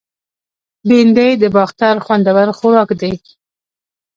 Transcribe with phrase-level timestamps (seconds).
[0.87, 3.13] بېنډۍ د باختر خوندور خوراک دی